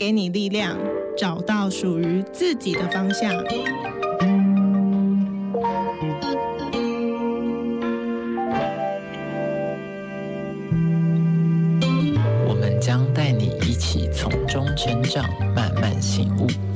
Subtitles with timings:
[0.00, 0.78] 给你力量，
[1.14, 3.30] 找到属于自己的方向。
[12.48, 15.22] 我们将带你一起从中成长，
[15.54, 16.69] 慢慢醒悟。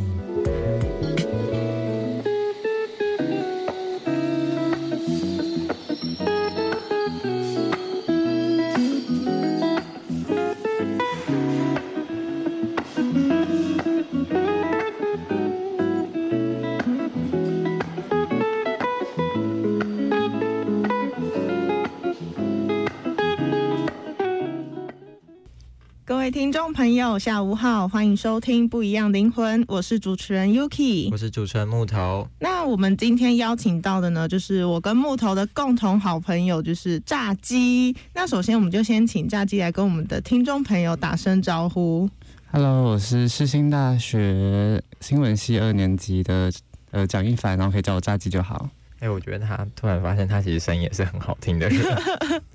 [26.84, 31.16] 朋友，下午好，欢迎收听《不一样灵魂》，我是主持人 Yuki 我。
[31.16, 37.96] 是主持人木头，那我们今天邀请到的呢，就是我跟木头的共同好朋友，就是炸鸡。
[38.12, 42.06] 那首先，我们就先请炸鸡来跟我们的听众朋友打声招呼。
[42.52, 46.52] Hello，我是世新大学新闻系二年级的
[46.90, 48.68] 呃蒋一凡，然后可以叫我炸鸡就好。
[49.00, 51.82] 哎、我觉得他突然发现他其实声音也是很好听的人，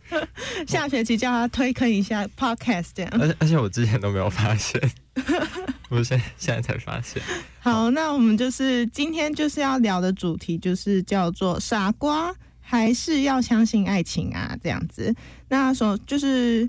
[0.69, 3.11] 下学期叫他推坑一下 Podcast 这样。
[3.19, 4.79] 而且而且我之前都没有发现，
[5.89, 7.21] 我现现在才发现。
[7.59, 15.13] 好，那我们就是今天就是要聊的主题，就是叫做“傻瓜还是要相信爱情啊”这样子。
[15.47, 16.67] 那说就是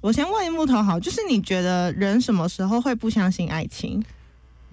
[0.00, 4.04] 我先问木头好，就是你觉得人什么时候会不相信爱情？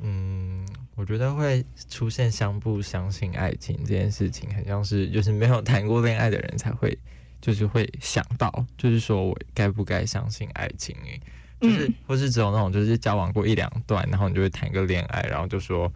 [0.02, 0.66] 嗯，
[0.96, 6.97] 我觉得会出现相不相信爱情这件事情，很像是就是没有谈过恋爱的人才会，
[7.45, 10.95] 就是会想到，就是说我该不该相信爱情？
[11.06, 11.22] 诶，
[11.61, 15.91] 就是、嗯或是只有那种就是交往过一两段，然后你就会谈个恋爱，然后就说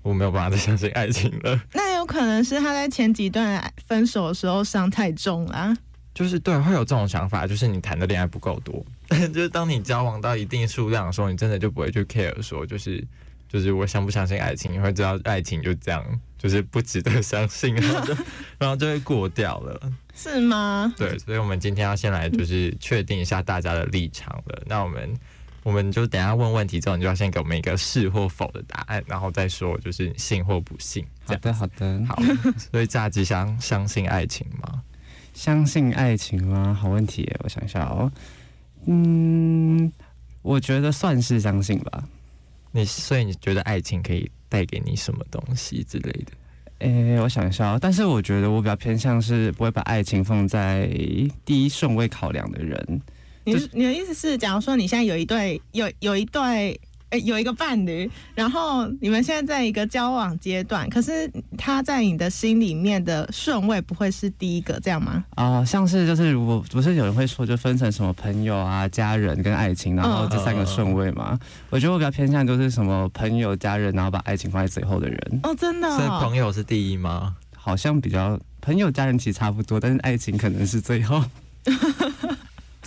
[0.00, 1.60] 我没有办法再相信爱情了。
[1.74, 5.76] 那有可能是他在前几段分手的时候伤太重了。
[6.14, 13.06] 就是对，会有这种想法，就是你谈的恋爱不够多， 就是当你交往到一定数量的时候，你真的就不会去 care 说，就是
[13.48, 16.04] 就是我相不相信爱情，你会知道爱情就这样，
[16.36, 18.16] 就是不值得相信，然后就
[18.58, 19.92] 然后就会过掉了。
[20.14, 20.92] 是吗？
[20.96, 24.62] 对，所以我们今天要先来就是确定一下大家的立场了。
[24.66, 25.16] 那我们
[25.62, 31.06] 我们就等一下问问题之后，你就要先给我们一个是或否的答案，然后再说就是信或不信。
[31.24, 32.04] 好的，好的。
[32.06, 32.20] 好，
[32.72, 34.82] 所以炸鸡相相信爱情吗？
[35.34, 36.74] 相信爱情吗？
[36.74, 38.10] 好问题，我想一下哦。
[38.86, 39.92] 嗯，
[40.42, 42.02] 我觉得算是相信吧。
[42.72, 46.32] 你所以你觉得爱情可以带给你什么东西之类的？
[46.80, 50.88] 诶、我想一下哦，但是我觉得我比较偏向是不会把爱情放在
[51.44, 53.02] 第一顺位考量的人。
[53.44, 56.80] 你就是你的意思是，假如说你现在有一对有有一对。
[57.10, 65.24] 诶有一个伴侣，然后你们现在在一个交往阶段，可是他在你的心里面的顺位不会是第一个，这样吗？
[65.36, 71.38] 啊、像是就是如果不是有人会说，就分成什么朋友啊、家人跟爱情，然后这三个顺位嘛。
[71.70, 77.34] 我觉得我比较偏向就是什么朋友、家人，然后把爱情放在最后的人，哦，真的、所以哦，朋友是第一吗？
[77.56, 81.24] 好像比较朋友、家人其实差不多，但是爱情可能是最后。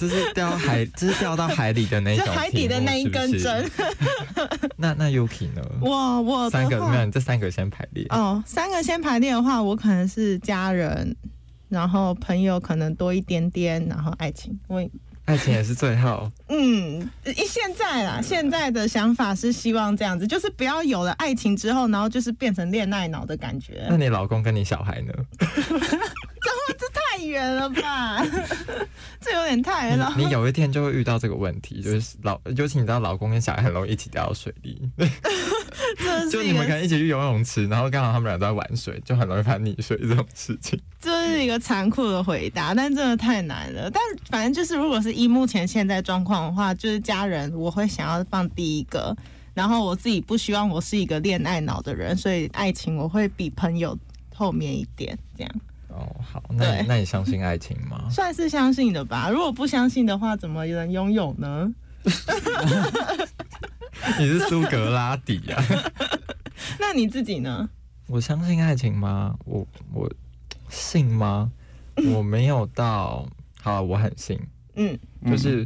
[0.01, 3.69] 这是掉海， 就是掉到海里的那一种就海底的那一根针。
[4.78, 5.62] 那那 Yuki 呢？
[5.81, 8.03] 哇我三个，话没有，你这三个先排列。
[8.09, 11.16] 哦，三个先排列的话，我可能是家人，
[11.69, 14.59] 然后朋友可能多一点点，然后爱情。
[14.67, 14.84] 我
[15.25, 16.31] 爱情也是最后。
[16.50, 25.14] 嗯，一现在啦，现在的想法是希望这样子，就是不要有了爱情之后，然后就是变成恋爱脑的感觉那，你老公跟你小孩呢？
[27.22, 28.26] 太远了吧？
[29.22, 30.12] 这有点太远了。
[30.18, 34.82] 你你有一天就会遇到这个问题，就是老，尤其你知道老公跟小孩很容易一起掉到水里，
[35.97, 40.82] 这 就是你们可能一起去游泳池，然后刚好他们俩都在玩水，就很容易发生溺水这种事情。
[41.00, 43.90] 这是一个残酷的回答，但真的太难了。
[43.91, 49.16] 但反正就是，如果是依目前现在状况的话，就是家人我会想要放第一个，
[49.53, 53.96] 然后我自己不希望我是一个恋爱脑的人，所以爱情我会比朋友
[54.34, 55.52] 后面一点，这样
[55.91, 58.08] 哦，好，那那你相信爱情吗？
[58.11, 59.29] 算是相信的吧。
[59.29, 61.72] 如果不相信的话，怎么能拥有呢？
[64.17, 65.64] 你是苏格拉底啊？
[66.79, 67.70] 那那你自己呢？
[68.08, 69.34] 我相信爱情吗？
[69.46, 70.11] 我我
[70.67, 71.49] 信吗？
[72.14, 73.26] 我没有到，
[73.61, 74.38] 好，我很信，
[74.76, 75.66] 嗯，就是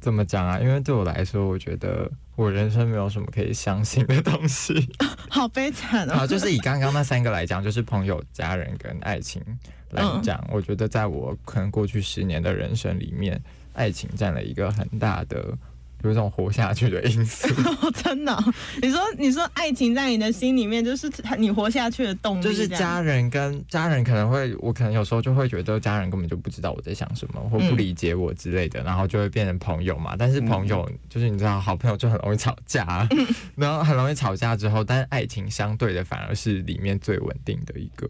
[0.00, 0.58] 怎么讲啊？
[0.58, 4.88] 因为对我来说，我觉得我人生没有什么可以相信的东西。
[5.28, 6.26] 好悲惨好，哦。
[6.26, 9.42] 就是以刚刚那三个来讲，就是朋友、家人跟爱情
[9.90, 13.42] 来讲，我觉得在我可能过去十年的人生里面，
[13.72, 15.58] 爱情占了一个很大的。
[16.04, 17.48] 有一种活下去的因素，
[18.02, 18.32] 真的？
[18.32, 30.14] 哦、你说你说爱情在你的心里面就是你活下去的动力，就是家人跟家人可能会，我可能有时候就会觉得家人根本就不知道我在想什么，或不理解我之类的，然后就会变成朋友嘛。
[30.16, 33.08] 但是朋友就是你知道，好朋友就很容易吵架，
[33.56, 38.08] 然后很容易吵架之后，但是爱情相对的反而是里面最稳定的一个，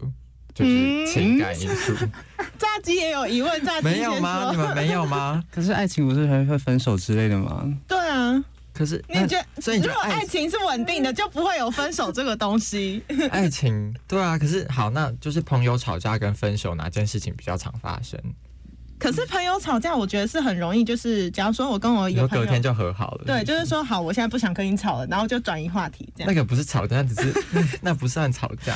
[0.59, 1.93] 就是情感因素。
[2.59, 4.49] 炸鸡也有疑问，炸鸡没有吗？
[4.51, 5.41] 你们没有吗？
[5.49, 7.65] 可是爱情不是还会分手之类的吗？
[7.87, 13.01] 对啊，可是你觉得所以你觉得如果爱情是稳定的，就不会有分手这个东西。
[13.31, 18.19] 爱情对啊，可是好，那就是朋友吵架跟分手哪件事情比较常发生？
[18.97, 23.23] 可是朋友吵架，我觉得是很容易，就是假如说我跟我有朋友隔天，就和好了？
[23.25, 26.27] 对，就是说好，我现在不想跟你吵了，然后就转移话题这样。
[26.27, 27.33] 那个不是吵架，只是
[27.81, 28.75] 那不算吵架。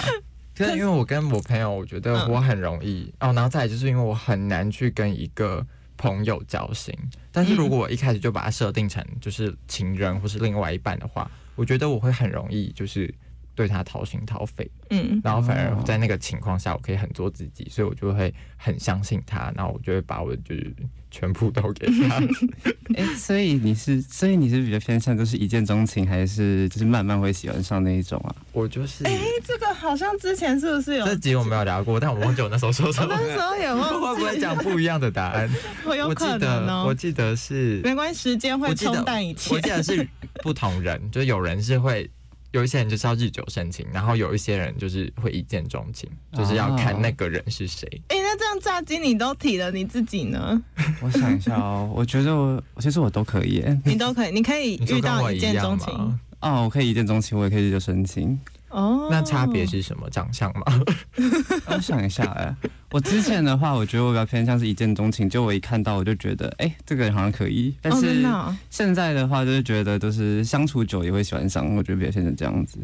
[0.54, 5.66] 就是因为我跟我朋友，我觉得嗯我很容易、哦，然后再来就是因为我很难去跟一个
[5.98, 6.94] 朋友交心。
[7.32, 13.14] 但是如果我一开始就把它设定成就是情人或是另外一半的话，我觉得我会很容易就是
[13.56, 20.74] 对他掏心掏肺，嗯，然后反而在那个情况下，我可以很做自己，所以我就会很相信他，然后我就会把我的就是
[21.12, 22.20] 全部都给他。
[22.98, 28.36] 哎、所以你是，所以你是比较偏向就是一见钟情，还是就是慢慢会喜欢上那一种啊？
[28.52, 31.06] 我就是哎、这个好像之前是不是有？
[31.06, 33.34] 这集我没有聊过，但我忘记我那时候说什么我那。
[33.34, 35.50] 时候也忘会记，不会讲不一样的答案？
[35.86, 39.62] 我有记可能得，哦、我记得是，没关系，时间会冲淡一切我。
[39.62, 40.08] 记得是
[40.42, 42.10] 不同人，就是有人是会，
[42.54, 46.08] 有一些人就是要日久生情，然后有一些人就是会一见钟情，
[46.38, 47.88] 就是要看那个人是谁。
[48.10, 50.62] 哎、那这样炸鸡你都提了，你自己呢？
[51.02, 53.82] 我想一下哦，我觉得我，其实我都可以耶。
[53.84, 56.20] 你都可以，你可以遇到一一见钟情吗？
[56.42, 58.40] 哦，我可以一见钟情，我也可以日久生情。
[58.74, 59.08] 哦。
[59.10, 60.10] 那差别是什么？
[60.10, 60.82] 长相吗？
[61.68, 62.54] 我想一下，哎，
[62.92, 67.74] 我之前的话，我觉得我比较偏向是一见钟情，就我一看到我就觉得，哎、这个人好像可以。
[67.82, 68.28] 但哦，真是
[68.70, 72.78] 现在的话，就是觉得都是相处久也会喜欢上，我觉得比较偏成这样子。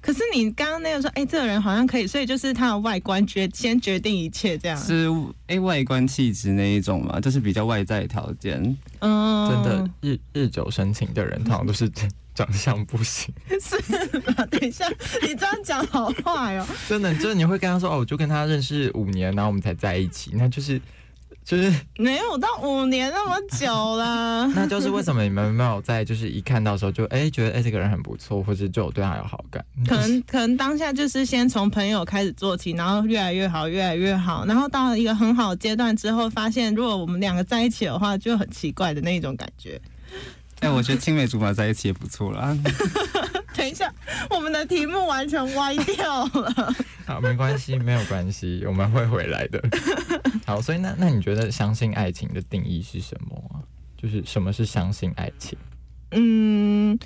[0.00, 4.76] 可是你刚刚那个说，哎、这个人好像可以，所以就是他的外观决先决定一切这样。
[4.76, 5.08] 是
[5.46, 8.76] 哎、外观气质那一种嘛，就是比较外在条件。
[8.98, 11.88] 嗯，真的日日久生情的人，通常都是
[12.34, 13.32] 长相不行。
[13.60, 13.78] 是
[14.20, 14.44] 吧？
[14.50, 14.88] 等一下，
[15.22, 16.66] 你这样讲好坏哦。
[16.88, 20.80] 真的，就是你会跟他说哦，我就跟他认识五年，然后我们才在一起，那就是
[21.44, 24.46] 就是没有到五年那么久啦。
[24.56, 29.64] 那就是为什么你们没有在就是一看到的时候就哎、觉得哎、这个人很不错，或者就有对他有好感？
[29.86, 39.80] 可能可能当下就是先从朋友开始做起，然后越来越好，越来越好，然后到了一个很好的阶段之后，发现如果我们两个在一起的话，就很奇怪的那种感觉。
[40.64, 42.56] 哎、我觉得青梅竹马在一起也不错啦。
[43.54, 43.92] 等一下，
[44.30, 46.74] 我们的题目完全歪掉了。
[47.06, 49.62] 好，没关系，没有关系，我们会回来的。
[50.46, 53.60] 好，所以那那你觉得相信爱情的定义是什么啊？
[53.96, 55.58] 就是什么是相信爱情？
[56.12, 56.98] 嗯，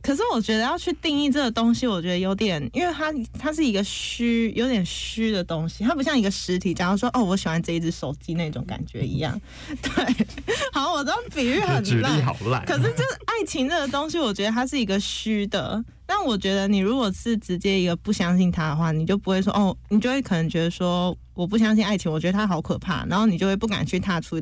[0.00, 6.72] 可是我觉得要去定义这个东西，我觉得有点，因为它它是一个虚，有点虚的东西，它不像一个实体。
[6.72, 9.38] 假如说，哦，我喜欢这一只手机那种感觉一样。
[9.82, 10.26] 对，
[10.72, 15.84] 好，我这种比喻很烂， 好烂，可是就是爱情这个东西，我觉得它是一个虚的。
[16.06, 24.40] 但我觉得你如果是直接一个不相信他的话，你就不会说哦，你就会可能觉得说我不相信爱情，我觉得它好可怕，然后你就会不敢去踏出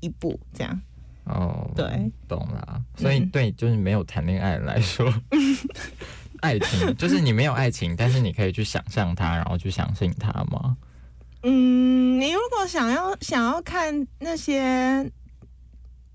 [0.00, 0.80] 一步，这样。
[1.24, 2.80] 哦，对，懂啦。
[2.96, 5.12] 所以嗯对，就是没有谈恋爱来说，
[6.40, 10.76] 爱情就是你没有爱情，但是你可以去想象它，然后去相信它吗？
[11.42, 15.10] 嗯，你如果想要想要看那些，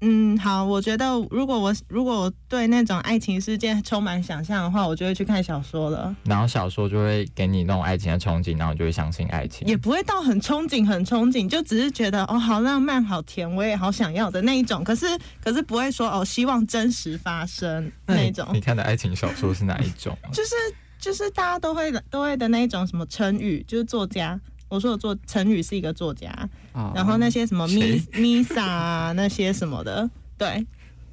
[0.02, 9.68] 嗯，好，我觉得如果我如果我对那种爱情世界充满想象的话，我就会去看小说了，然后小说就会给你那种爱情的憧憬，然后你就会相信爱情。
[9.68, 14.84] 也不会到很憧憬很憧憬，就只是觉得哦好浪漫好甜，我也好想要的那一种。
[14.86, 15.06] 可是
[15.44, 20.32] 可是不会说哦希望真实发生那一种你，看的爱情小说是哪一种啊？
[20.32, 20.56] 就是
[20.98, 24.40] 就是大家都会都会的那一种什么成语，就是作家。
[24.70, 26.32] 我说的作成语是一个作家，
[26.74, 30.66] 哦然后那些什么谁 Miss Misa 啊，那些什么的，对，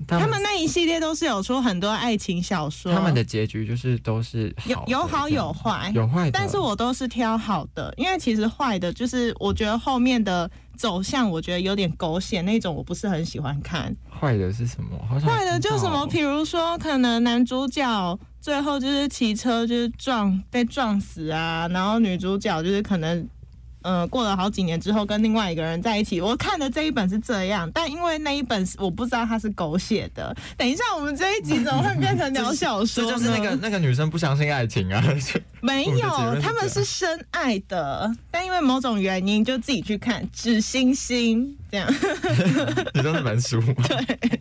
[0.06, 13.94] 他他们那一系列都是有出很多爱情小说，他们的结局就是都是有有好有坏，有坏，但是我都是挑好的，因为其实坏的，就是我觉得后面的走向，我觉得有点狗血那种，我不是很喜欢看。
[14.20, 14.98] 坏的是什么？
[15.08, 23.26] 好像坏的就什么，比如说可能男主角最后就是骑车就是撞被撞死啊，然后女主角就是可能。
[23.86, 30.36] 呃，过了好几年之后跟另外一个人在一起，我看的这一本是这样，但因为那一本是我不知道它是狗血的。
[30.56, 33.10] 等一下，我们这一集怎么会变成聊小这说这？
[33.12, 35.00] 就是那个那个女生不相信爱情啊，
[35.62, 41.86] 没有，他们是深爱的，但因为某种原因就自己去看，纸星星这样。
[42.92, 43.74] 你说那本书吗？
[43.86, 44.40] 对。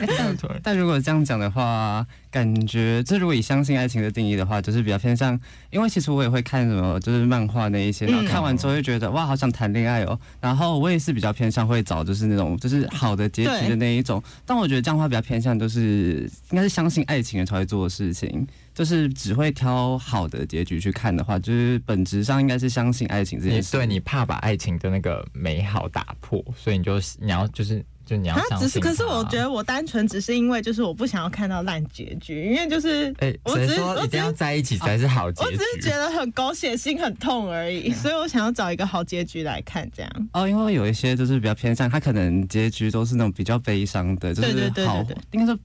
[0.62, 5.38] 但如果这样讲的话，感觉这如果以相信爱情的定义的话，就是比较偏向，
[5.70, 10.18] 因为其实我也会看什么，就是漫画那一些，然后看完之后就觉得、哇，好想谈恋爱哦。
[10.40, 14.22] 然后我也是比较偏向会找就是那种就是好的结局的那一种。
[14.46, 23.72] 但我觉得这样的话比较偏向就是应该是相信爱情人才会做的事情，就是只会挑好的结局去看的话，就是本质上应该是相信爱情这你件事。
[23.72, 35.50] 对你怕把爱情的那个美好打破，所以你就你要就是就你要啊，相信只是可是我觉得我单纯只是因为就是我不想要看到烂结局，因为就是哎，我只是说我只是一定要在一起才是好结局？
[35.50, 40.28] 我只是觉得很狗血，心很痛而已，所以我想要找一个好结局来看，这样。
[40.32, 45.58] 哦，因为有一些就是比较偏向，他可能结局都是那种比较悲伤的，就是对对对对，应该说，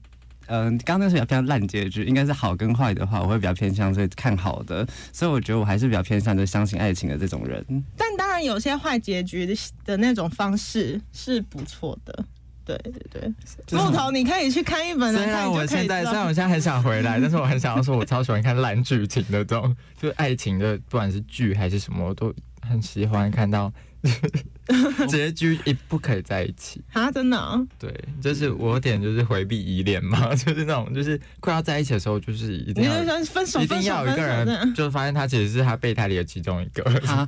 [0.48, 7.64] 嗯、刚刚那是比较烂结局，应该是好跟坏的话，我会比较偏向是看好的，所以我觉得我还是比较偏向就相信爱情的这种人。
[7.96, 12.24] 但当然，有些坏结局的的那种方式是不错的。
[12.64, 13.34] 对对对，
[13.66, 16.22] 就是木头，你可以去看一本虽然我现在虽然。
[16.24, 23.72] 我现在很想回来，但是我很想要说，我超喜欢看烂剧情的这种，就是爱情的，不管是剧还是什么，我都很喜欢看到
[25.08, 26.80] 结局一不可以在一起。
[26.92, 34.74] 啊，真的哦、对，就是我有点就是回避依恋嘛， 就是那种就是快要在一起的时候，就是一定要一定要有一个人。
[34.74, 37.26] 就发现他其实是他备胎里的其中一个，啊，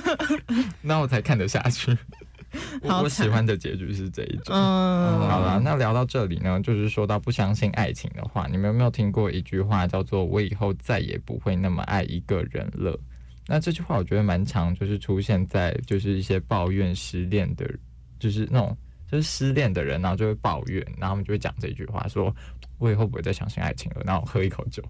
[0.82, 1.96] 那我才看得下去。
[2.82, 4.54] 我喜欢的结局是这一种。
[4.56, 12.98] 嗯，好了，那聊到这里呢，就是说到不相信爱情的话，你们有没有听过一句话叫做“我以后再也不会那么爱一个人了”？
[13.52, 17.68] 那这句话我觉得蛮常，就是出现在就是一些抱怨失恋的，
[18.20, 18.76] 就是那种
[19.10, 22.32] 就是失恋的人，然后就会抱怨，然后他们就会讲这句话，说
[22.78, 24.02] 我以后不会再相信爱情了。
[24.06, 24.80] 然后我喝一口酒，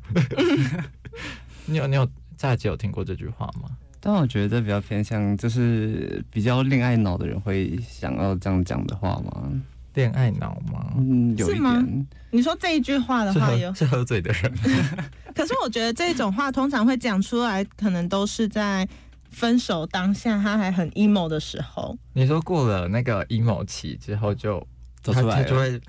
[1.64, 3.70] 你有你有炸姐有听过这句话吗？
[3.98, 9.50] 但我觉得比较偏向就是比较恋爱脑的人会想要这样讲的话吗？
[9.94, 10.92] 恋爱脑吗？
[10.96, 12.06] 嗯，有吗点。
[12.30, 14.52] 你说这一句话的是话有喝，是喝醉的人，
[15.34, 18.88] 可是我觉得这种话通常会讲出来，可能都是在
[19.30, 21.96] 分手当下他还很 emo 的时候。
[22.12, 24.64] 你说过了那个 emo 期之后就
[25.02, 25.80] 走出来了他就会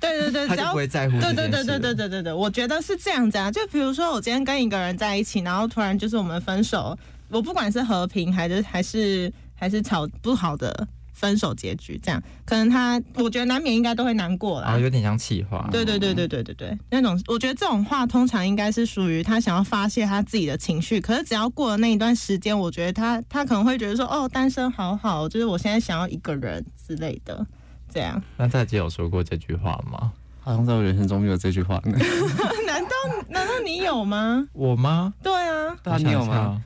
[0.00, 3.50] 对 对对， 他就只要不会在乎对对对对对对对，我觉得是这样子啊。
[3.50, 6.96] 就比如说，我今天跟一个人在一起，然后突然就是我们分手，
[7.28, 10.88] 我不管是和平还是还是还是吵不好的
[11.20, 14.68] 分手结局，这样可能他，我觉得难免应该都会难过啦。
[14.68, 15.68] 啊有点像气话。
[15.70, 27.46] 对对对对对对对，那种我觉得这种话通常应该是属于他想要发泄他自己的情绪，可是只要过了那一段时间，我觉得他他可能会觉得说，哦，单身好好，就是我现在想要一个人之类的，
[27.92, 28.20] 这样。
[28.38, 30.12] 那大姐有说过这句话吗？
[30.40, 31.98] 好像在我人生中没有这句话呢。
[32.66, 32.90] 难道
[33.28, 34.48] 难道你有吗？
[34.54, 35.12] 我吗？
[35.22, 36.62] 对啊，对啊，你有吗？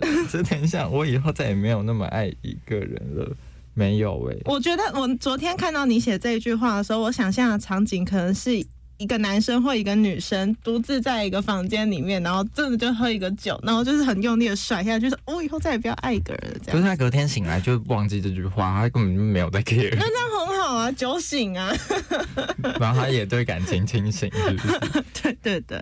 [0.00, 0.28] 我想一下？
[0.30, 3.34] 这等一下，我以后再也没有那么爱一个人了。
[3.78, 8.52] 没有欸诶、我觉得我昨天看到你写这一句话的时候，我想象的场景可能是
[8.96, 16.76] 一个男生或一个女生独自在一个房间里面，然后真的就喝一个酒，然后就是很用力的甩下去，说我以后再也不要爱一个人了，这样。
[16.76, 21.72] 可是他隔天醒来就忘记这句话，他根本就没有在 care，那这样很好啊，酒醒啊，
[22.80, 25.04] 然后他也对感情清醒，是不是？
[25.22, 25.80] 对 对对，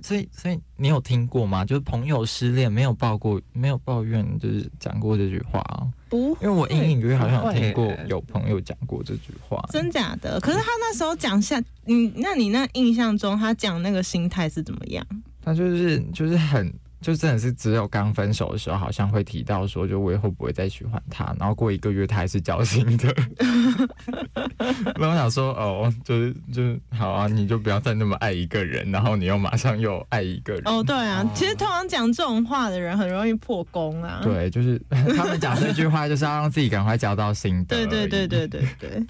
[0.00, 1.64] 所以，所以你有听过吗？
[1.64, 5.86] 就是朋友失恋没有抱过，没有抱怨，就是讲过这句话啊？
[6.08, 9.62] 不因为我隐隐约约好像有听过有朋友讲过这句话。
[9.70, 10.40] 真假的。
[10.40, 15.06] 可是他那时候讲下，你那你那印象中他讲那个心态是怎么样？
[15.42, 23.14] 他就是就是很就真的是只有刚分手的时候，好像会提到说，就我以后不会再喜欢他，然后过一个月他还是交心的。
[24.96, 30.62] 然后我想说，哦，就是就是好啊，你就不要再那么爱一个人，然后你又马上又爱一个人。
[30.64, 34.20] 哦，对啊，其实通常讲这种话的人很容易破功啊。
[34.22, 34.80] 对，就是
[35.16, 37.76] 他们讲这句话，就是要让自己赶快交到新的。
[37.76, 38.46] 对对对对。
[38.48, 39.06] 对对。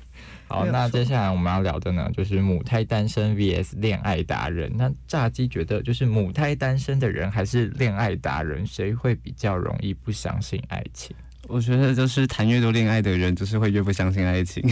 [0.49, 4.73] 好，那接下来我们要聊的呢，就是母胎单身 VS 恋爱达人。
[4.75, 11.15] 那炸鸡觉得，就是母胎单身的人还是恋爱达人，谁会比较容易不相信爱情？
[11.47, 14.63] 我觉得就是谈越多恋爱的人，就是会越不相信爱情。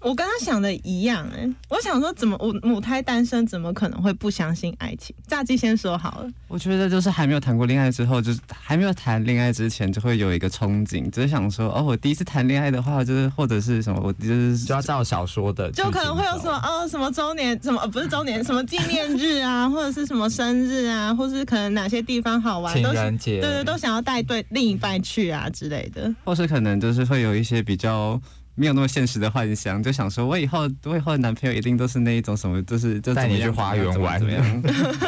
[0.00, 5.14] 我跟他想的一样哎、我想说怎么我母胎单身怎么可能会不相信爱情？
[5.26, 26.12] 炸鸡先说好了，我觉得就是还没有谈过恋爱之后，就是还没有谈恋爱之前，就会有一个憧憬，只是想说，哦，我第一次谈恋爱的话，就是或者是什么，我就是就要照小说的，就可能会有什么哦什么周年什么、呃不是周年什么纪念日啊， 或者是什么生日啊，或是可能哪些地方好玩，情都是人节，对对都想要带对另一半去啊之类的。
[26.24, 28.20] 或是可能就是会有一些比较
[28.60, 34.18] 没有那么现实的幻想就想说我以后我以后的男朋友一定都是那一种什么就是就带你去花园玩。
[34.18, 34.62] 怎么样。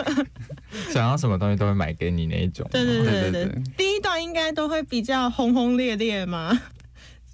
[0.90, 2.66] 想要什么东西都会买给你那一种。
[2.72, 3.44] 对对对对。
[3.44, 6.58] 对第一段应该都会比较轰轰烈烈吗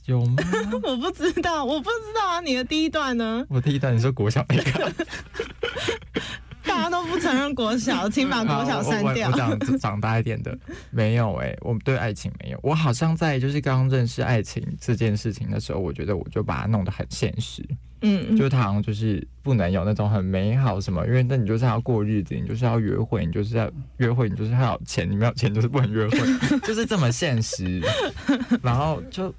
[0.07, 0.43] 有吗？
[0.83, 3.47] 我不知道我不知道啊你的第一段呢？
[3.49, 4.93] 我第一段你说国小一个。
[6.69, 9.59] 大家都不承认国小， 请把国小删掉好我我。
[9.59, 10.57] 长 长大一点的，
[10.91, 12.61] 没有哎、我对爱情没有。
[12.63, 17.67] 我好像在就是刚认识爱情这件事情的时候，我觉得我就把它弄得很现实，
[18.03, 26.19] 嗯，就是它好像就是不能有那种很美好什么，因为那你就是要过日子，你就是要约会，你就是要约会，你就是要有钱，你没有钱就是不能约会，
[26.67, 27.83] 就是这么现实。
[28.63, 29.35] 然后就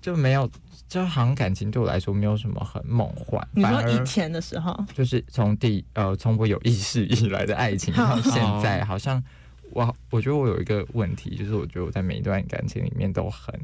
[0.00, 0.50] 就没有，
[0.88, 9.22] 就好像感情对我来说没有什么很梦幻，你说以前的时候，就是从第呃从我有意识以来的爱情到现在， 好像
[9.70, 13.54] 我我觉得我有一个问题，就是我觉得我在每一段感情里面都很。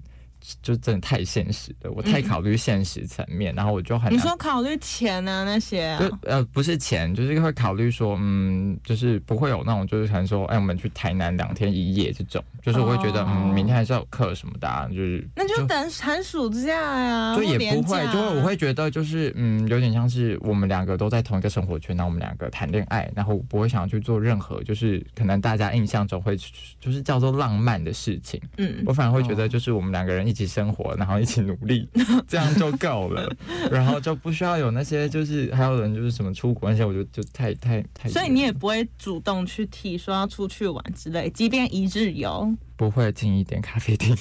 [0.61, 13.29] 就真的太现实了，我太考虑现实层面，然后我就很 你说考虑钱啊那些啊就呃不是钱，就是会考虑说，嗯，就是不会有那种就是可能说，哎，我们去台南两天一夜这种，就是我会觉得，哦。
[13.29, 26.37] 嗯，明天还是要有课什么的、啊，就是那就等寒暑假呀，就也不会，就会我会觉得就是嗯，有点像是我们两个都在同一个生活圈，然后我们两个谈恋爱，然后不会想要去做任何就是可能大家印象中会
[26.81, 28.83] 就是叫做浪漫的事情，嗯。
[28.87, 31.89] 我反而会觉得就是我们两个人一起生活，然后一起努力，
[32.29, 33.29] 这样就够了，
[33.71, 42.52] 然后就不需要有那些就是还有人就是什么出国那些，我就就太太太，所以你也不会主动去提说要出去玩之类，即便一日游。
[42.77, 44.17] 不会近一点咖啡厅，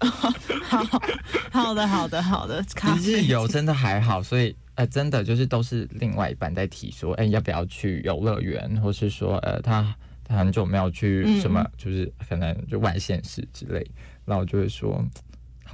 [0.00, 0.30] 好
[1.50, 13.86] 好的好的好的，咖啡游真的还好，所以呃，真的就是都是另外一半在提说，哎、要不要去游乐园，或是说呃，他他很久没有去什么，就是可能就外县市之类，
[14.24, 15.04] 然后我就会说。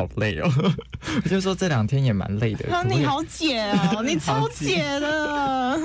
[0.00, 0.50] 好累哦，
[1.22, 2.74] 我就说这两天也蛮累的。
[2.74, 3.60] 啊，可不可以你好解
[3.94, 5.78] 哦， 你超解的。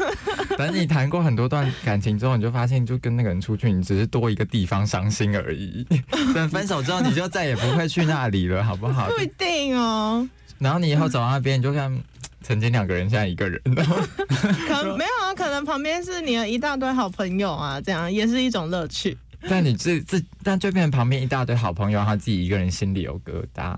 [0.57, 5.85] 等 你谈过很多段感情之后，你就发现，就跟那个人出去，你只是多一个地方伤心而已。
[6.33, 9.09] 等分手之后，你就再也不会去那里了，好不好？
[9.09, 10.25] 不一定哦，
[10.59, 11.93] 然后你以后走到那边，你就看
[12.41, 13.61] 曾经两个人，现在一个人。
[13.65, 19.17] 可能没有啊，可能旁边是你的一大堆好朋友啊，这样也是一种乐趣。
[19.47, 23.75] 但你自自，但就变成旁边一大堆好朋友，他自己一个人心里有疙瘩，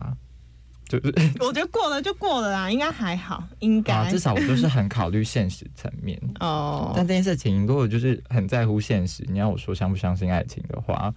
[0.88, 1.14] 就是。
[1.40, 3.94] 我觉得过了就过了啦，应该还好，应该。
[3.94, 6.20] 啊，至少我就是很考虑现实层面。
[6.40, 11.14] 哦，但这件事情，如果就是很在乎现实，你要我说相不相信爱情的话，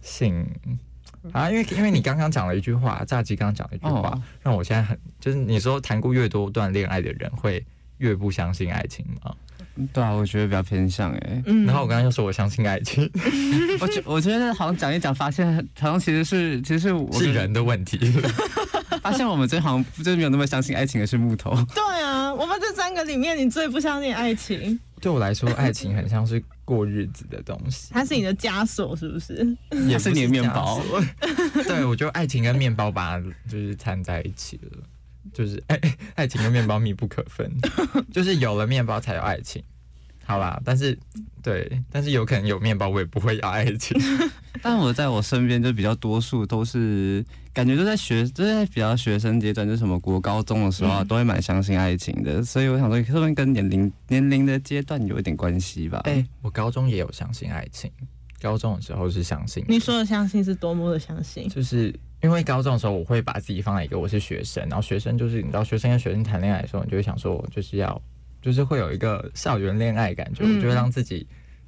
[0.00, 0.46] 信。
[1.32, 4.22] 啊，因为因为你刚刚讲了一句话，炸鸡刚刚讲了一句话，哦。
[4.42, 7.64] 让我现在很就是你说谈过越多段恋爱的人会
[7.98, 9.34] 越不相信爱情吗？
[9.92, 11.66] 对啊，我觉得比较偏向哎、嗯。
[11.66, 13.10] 然后我刚刚又说我相信爱情。
[13.80, 17.98] 我觉我觉得好像讲一讲，发现好像其实是其实是我是人的问题，
[19.02, 21.50] 发现我们最好像就是没有那么相信爱情的是木头。
[21.74, 27.88] 对啊，我们这三个里面，你最不相信爱情，对我来说，爱情很像是过日子的东西。
[27.92, 29.56] 它是你的枷锁，是不是？
[29.88, 30.80] 也是你的面包。
[31.66, 34.82] 对，我觉得爱情跟面包把它就是掺在一起了，
[35.32, 35.80] 就是爱
[36.14, 37.50] 爱情跟面包密不可分，
[38.12, 39.62] 就是有了面包才有爱情。
[40.26, 40.98] 好啦，但是
[41.42, 43.96] 对，但是有可能有面包，我也不会要爱情。
[44.60, 52.42] 但我在我身边就比较多数都是感觉都在学，都在比较学生阶段，就是什么国高中的时候啊，都会蛮相信爱情的。
[52.42, 56.00] 所以我想说，可能跟年龄年龄的阶段有一点关系吧。
[56.04, 57.88] 哎、我高中也有相信爱情，
[58.40, 59.64] 高中的时候是相信。
[59.68, 61.48] 你说的相信是多么的相信？
[61.48, 68.02] 就是因为高中的时候，我会把自己放在一个我是学生，然后学生就是你知道，学生跟学生谈恋爱的时候，你就会想说，我就是要
[68.46, 71.26] 就是会有一个校园恋爱感觉，嗯我就会让自己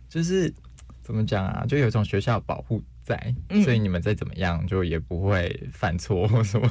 [0.08, 0.54] 就是
[1.02, 6.70] 怎么讲啊，就有一种学校保护在，嗯所以你们再怎么样就也不会犯错或什么。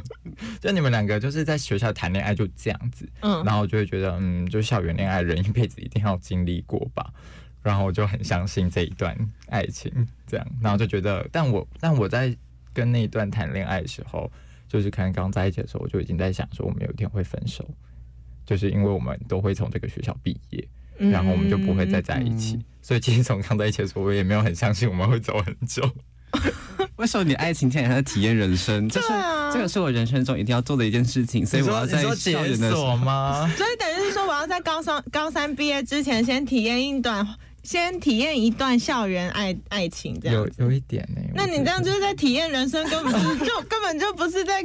[0.62, 7.14] 就你们两个就是在学校谈恋爱就这样子，嗯，然后我就会觉得，嗯，就校园恋爱人一辈子一定要经历过吧。
[7.62, 9.14] 然后我就很相信这一段
[9.50, 9.92] 爱情，
[10.26, 12.34] 这样，然后就觉得，但我但我在
[12.72, 14.32] 跟那一段谈恋爱的时候，
[14.70, 17.70] 就是可能刚在一起的时候，我就已经在想说，我们有一天会分手，
[18.48, 22.56] 就是因为我们都会从这个学校毕业，嗯然后我们就不会再在一起。
[22.56, 25.84] 嗯所以其实从刚在一起的时候，我也没有很相信我们会走很久。
[26.96, 28.88] 为什么你爱情竟然在体验人生？
[28.88, 33.46] 就是、对啊这个是我人生中一定要做的一件事情，所以我要在校园的时候锁吗？
[33.58, 37.28] 所以等于是说，我要在高三高三毕业之前，先体验一段，
[37.62, 40.64] 先体验一段校园爱爱情这样有子。
[40.64, 44.64] 有一点呢、那你这样就是在体验人生，根本就就根本就不是在，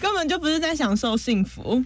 [0.00, 1.82] 根本就不是在享受幸福，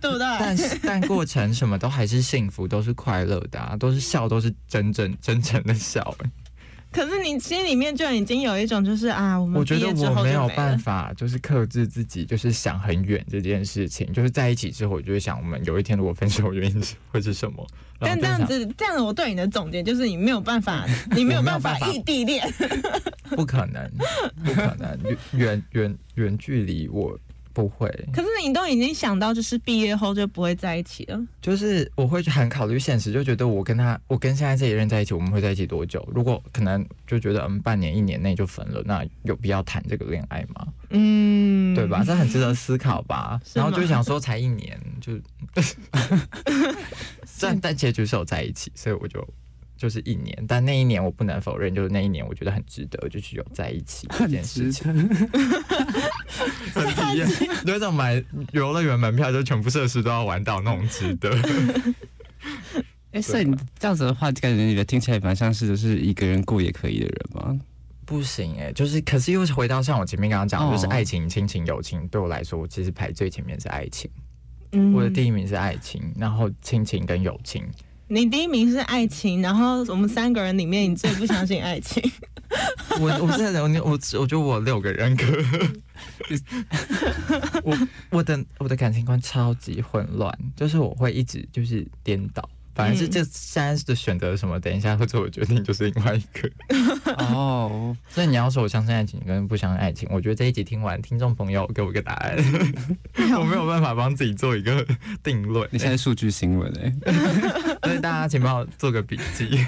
[0.00, 0.26] 对不对？
[0.38, 6.30] 但是 但过程什么都还是幸福，都是快乐的啊，都是笑，都是真正真诚的笑、欸。
[6.92, 14.12] 可是你心里面就已经有一种就是啊，我们我觉得我没有办法，就是克制自己，就是想很远这件事情。
[14.12, 17.64] 就是在一起之后，我就会想，我们有一天如果分手，原因是会是什么？
[18.00, 20.84] 但这样子，这样子，我对你的总结就是，你没有办法，
[21.14, 22.52] 你没有办法我没有办法异地恋。
[23.36, 23.88] 不可能，
[24.44, 24.98] 不可能，
[25.34, 27.16] 远远远距离我
[27.60, 27.88] 不会。
[28.12, 31.20] 可是你都已经想到，就是毕业后就不会在一起了。
[31.42, 36.06] 就是我会很考虑现实，就觉得我跟他，我跟现在这一任在一起，我们会在一起多久？
[36.14, 40.66] 如果可能就觉得嗯，半年一年内就分了，那有必要谈这个恋爱吗？
[40.90, 42.02] 嗯，对吧？？
[42.04, 43.40] 这很值得思考吧。
[43.52, 45.12] 然后就想说，才一年就，
[47.40, 49.26] 但但结局是有在一起，所以我就
[49.76, 50.44] 就是一年。
[50.46, 54.92] 但那一年我不能否认，就是那一年我觉得很值得，就是有在一起这件事情。
[56.74, 57.28] 很体验，
[57.66, 58.22] 有一种买
[58.52, 61.30] 游乐园门票就全部设施都要玩到那种值得。
[63.12, 67.60] 哎、所以你这样子的话，感觉你的听起来蛮像是就是一个人过也可以的人吗？
[68.06, 74.10] 不行哎、就是可是又是回到像我前面刚刚讲就是爱情、亲情、友情，对我来说，我其实排最前面是爱情，
[74.72, 77.64] 嗯我的第一名是爱情，然后亲情跟友情。
[78.12, 82.02] 你第一名是爱情，然后我们三个人里面，你最不相信爱情。
[82.98, 85.24] 我我是我我我觉得我六个人格，
[87.62, 87.78] 我
[88.10, 92.48] 我的我的感情观超级混乱，就是我会一直就是颠倒。
[92.74, 96.50] 反而是这现在的选择什么，等一下会做的决定就是另外一个。
[97.24, 102.36] 哦，所以你要说我相信爱情跟不相信爱情，我觉得这一集听完，听众朋友给我一个答案，
[103.38, 104.86] 我没有办法帮自己做一个
[105.22, 105.68] 定论。
[105.72, 107.12] 你现在数据新闻哎、
[107.82, 109.66] 所以大家请帮我做个笔记，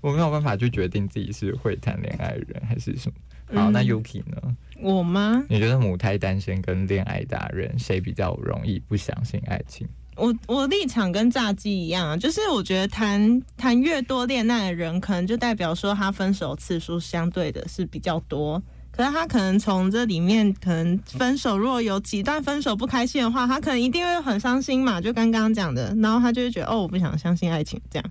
[0.00, 3.14] 我没有办法去决定自己是会谈恋爱的人还是什么。
[3.60, 4.56] 好，那嗯 Yuki 呢？
[4.80, 5.44] 我吗？
[5.48, 9.86] 你觉得母胎单身跟恋爱达人谁比较容易不相信爱情？
[10.16, 18.62] 我我立场跟炸鸡一样啊，就是我觉得谈谈越多恋爱的人，可能就代表说他分手次数相对的是比较多。
[18.90, 28.10] 可是他可能从这里面，可能分手如果有几段分手不开心的话，他可能一定会很伤心嘛，就刚刚讲的，然后他就会觉得哦，我不想相信爱情这样。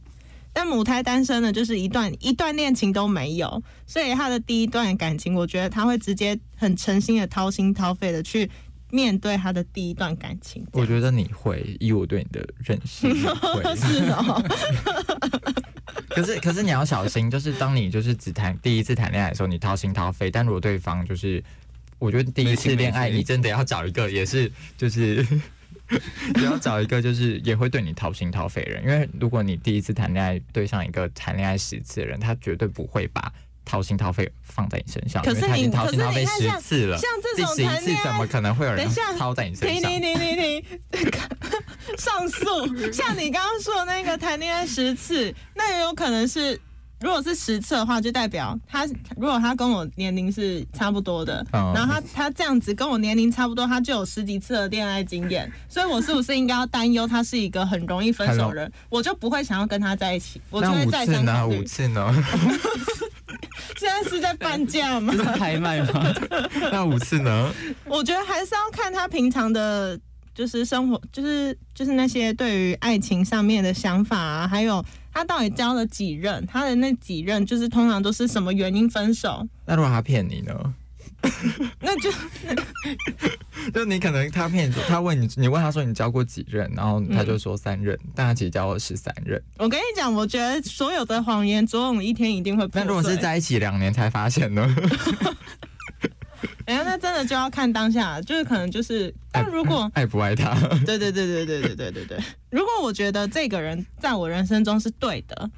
[0.51, 8.49] 但母胎单身呢，就是一段一段恋情都没有，所以他的第一段感情，我觉得他会直接很诚心的掏心掏肺的去
[8.91, 10.65] 面对他的第一段感情。
[10.71, 13.75] 我觉得你会，以我对你的认识， 你会。
[13.75, 14.43] 是哦，
[16.09, 21.43] 可是可是你要小心，就是当你就是只谈第一次谈恋爱的时候，你掏心掏肺，但如果对方就是，
[21.97, 25.25] 我觉得第一次恋爱，你真的要找一个也是就是。
[26.35, 33.33] 你 要找一个就是也会对你掏心掏肺的人，因为如果你第一次谈恋爱对上一个谈恋爱十次的人，他绝对不会把
[33.69, 39.91] 掏心掏肺放在你身上，可是你掏心掏肺可是你看十次了，像这种谈恋爱次怎么可能会有人等一下掏在你身上？
[39.91, 41.11] 停停停停停，
[41.99, 42.91] 上诉。
[42.91, 46.59] 像你刚刚说的那个谈恋爱十次，那也有可能是，
[46.99, 61.05] 如果是十次的话，就代表他如果他跟我年龄是差不多的，嗯然后他他这样子跟我年龄差不多，他就有十几次的恋爱经验，所以我是不是应该要担忧他是一个很容易分手的人，我就不会想要跟他在一起，我就会再？
[61.05, 61.63] 三考虑五。
[61.63, 62.11] 次呢？
[63.79, 66.13] 现在是在半价吗 拍卖吗？
[66.71, 67.49] 那五次呢？
[67.85, 69.97] 我觉得还是要看他平常的，
[70.35, 80.53] 就是生活，就是就是那些对于爱情上面的想法啊，还有他到底交了几任，他的那几任就是通常都是什么原因分手，那如果他骗你呢？
[81.81, 82.11] 那就
[83.73, 89.41] 就你可能他骗你，他问你，你问他说你交过几任，然后他就说三任，但他其实交了十三任。
[89.57, 92.81] 我跟你讲，我觉得所有的谎言总有一天一定会破。
[92.81, 94.67] 那如果是在一起两年才发现呢？
[96.65, 100.53] 哎呀，那真的就要看当下，就是可能就是，但如果爱不爱他？
[100.85, 102.19] 对对对对对对对对对。
[102.49, 105.49] 如果我觉得这个人在我人生中是对的，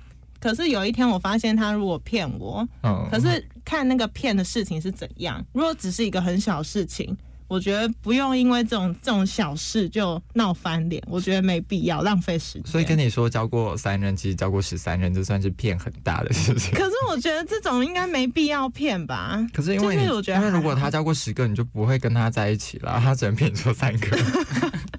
[0.41, 5.41] 可是有一天我发现他如果骗我，嗯，可是看那个骗的事情是怎样。
[5.53, 7.15] 如果只是一个很小事情，
[7.47, 12.65] 我觉得不用因为这种这种小事就闹翻脸，我觉得没必要浪费时间。
[12.65, 16.71] 所以跟你说交过三人，其实交过十三人，这算是骗很大的事情。
[16.73, 19.45] 可是我觉得这种应该没必要骗吧？
[19.53, 24.17] 可是因为，就是我觉得因为如果他交过十个，你就不会跟他在一起了，他只能骗你说三个。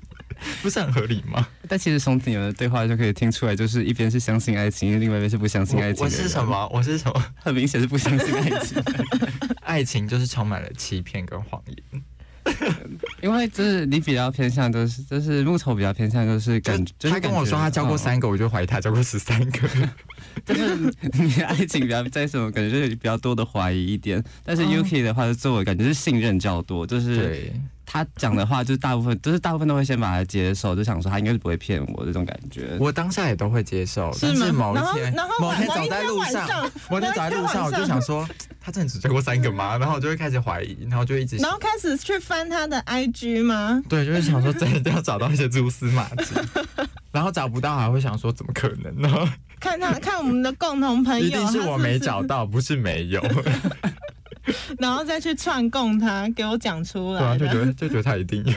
[0.62, 1.46] 不是很合理吗？
[1.68, 6.04] 但其实从你们的对话就可以听出来，就是一边是相信爱情，另外一边是不相信爱情。
[6.04, 6.42] 我是什？
[6.46, 6.68] 么？
[6.72, 7.24] 我是什么？
[7.36, 8.82] 很明显是不相信爱情，
[9.62, 12.02] 爱情就是充满了欺骗跟谎言。
[13.22, 19.68] 因为就是你比较偏向，就是就是木头比较偏向，就是感，就是他跟我说他交过三个，我就怀疑他交过十三个。
[20.44, 20.76] 就是
[21.12, 27.52] 你的爱情比较在什么感觉就是比较多的怀疑一点，但是 Yuki 的话，自我感觉是信任较多，就是对，
[27.92, 32.74] 他讲的话，就是大部分，就是大部分都会先把它接受，就想说他应该是不会骗我这种感觉。
[32.80, 38.26] 我当下也都会接受，但是某一天，然后某天走在路上天晚上，某天走在路上，我就想说，
[38.58, 39.76] 他真的只追过三个吗？
[39.76, 43.82] 然后我就会开始怀疑，然后就一直然后开始去翻他的 IG 吗？
[43.90, 46.34] 对，就是想说真的要找到一些蛛丝马迹，
[47.12, 49.34] 然后找不到还会想说怎么可能呢？
[49.60, 53.22] 看他看我们的共同朋友，一定是我没找他到，不是没有。
[54.78, 57.54] 然后再去串供他，给我讲出对啊，来就觉。
[57.54, 58.52] 得就觉得他一定有。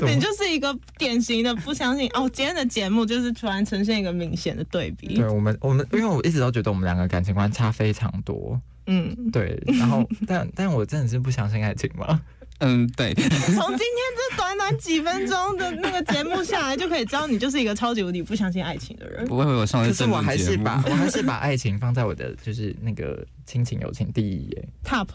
[0.04, 2.28] 你就是一个典型的不相信哦。
[2.32, 12.20] 今天的节目就是突然呈现一个明显的对比对，我们，我们因为我一直都觉得我们两个感情观差非常多，嗯，对，然后但但我真的是不相信爱情嘛，
[12.58, 13.78] 嗯，对， 从今天
[14.16, 19.24] 这短短几分钟的那个节目下来，就可以知道你就是一个超级无敌不相信爱情的人。
[19.26, 20.36] 不会我上的正可是我还。
[20.38, 24.68] 是把我还是把爱情放在我的就是那个亲情友情第一耶。
[24.84, 25.08] Top，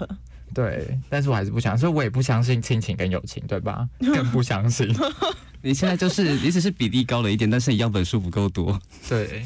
[0.54, 3.88] 对，但是我还是不相信，所以我也不相信亲情跟友情，对吧？
[4.00, 4.94] 更不相信。
[5.66, 8.78] 你现在就是你只是比例高了一点，但是你样本数不够多。
[9.08, 9.46] 对，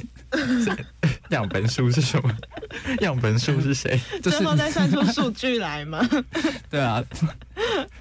[1.30, 2.36] 样本数是什么？
[3.02, 4.00] 样本数是谁？
[4.22, 6.04] 就是最后再算出数据来吗。
[6.72, 7.04] 对啊，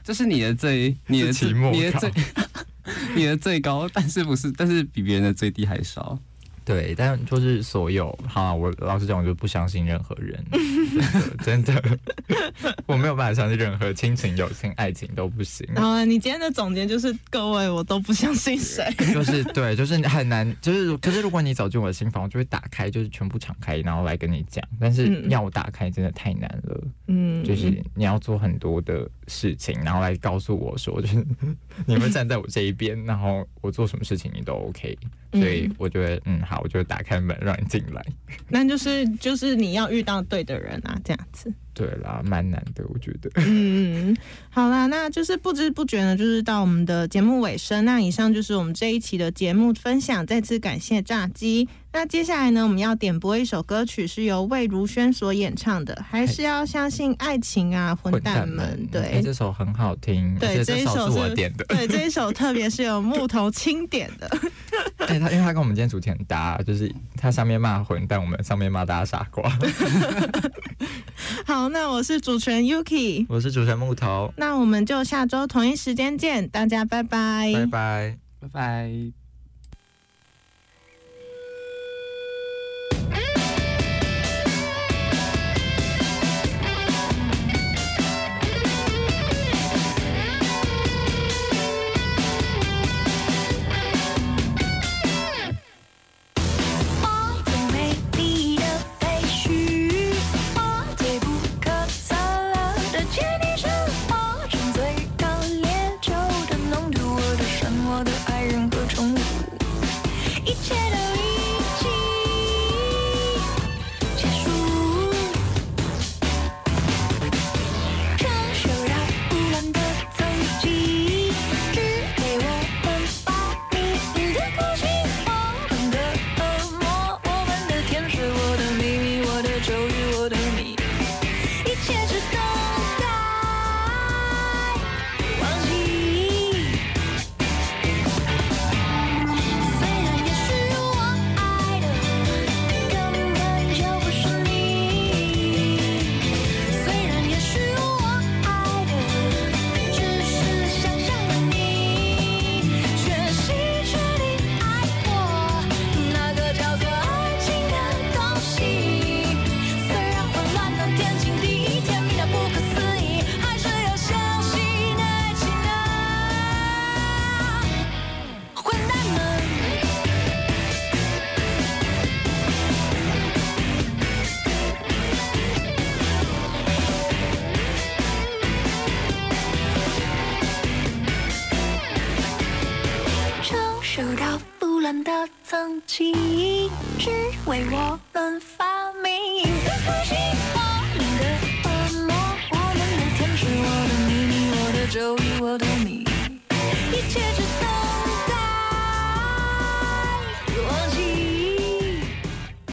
[0.03, 2.11] 这是你的最你的期末你的最
[3.15, 4.51] 你的最高，但是不是？
[4.53, 6.19] 但是比别人的最低还少。
[6.67, 10.45] 对，但就是所有，好、啊，我老实讲，我就不相信任何人，
[11.45, 11.99] 真的，真的
[12.87, 15.65] 我没有办法相信任何亲情、友情、爱情都不行。
[15.73, 18.85] 然后你今天的总结就是，各位我都不相信谁。
[19.15, 24.63] 就是对，就是很难，就是可是如果你走进我的心房，我就会打开，就是全部敞开，然后来跟你讲。
[24.81, 31.25] 但是嗯要我打开真的太难了，嗯，就是你要做很多的事情，然后来告诉我说，就是
[31.87, 34.99] 你会站在我这一边，然后我做什么事情你都 OK。
[35.33, 38.05] 所以我觉得，嗯，好，我就打开门让你进来。
[38.49, 41.53] 那就是就是你要遇到对的人啊，这样子。
[41.77, 43.31] 对啦，蛮难的，我觉得。
[43.37, 44.17] 嗯，
[44.49, 47.85] 好啦，那就是不知不觉呢，就是到我们的节目尾声。
[47.85, 51.69] 那以上就是我们这一期的节目分享，再次感谢炸鸡。
[51.93, 58.67] 那接下来呢，我们要点播一首歌曲，是由魏如萱所演唱的，还是要相信爱情啊，混蛋们。
[58.67, 61.65] 哎对这首很好听，对，这这一首是我点的。
[61.75, 64.31] 对，这一首特别是有木头清点的。
[65.09, 69.51] 哎，他因为他跟我们今天主题很搭，就是他上面骂混蛋，我们上面骂大家傻瓜。
[71.47, 78.19] 好，那我是主持人 Yuki，我是主持人木头，那我们就下周同一时间见，大家拜拜，拜拜。
[78.41, 79.26] 拜拜。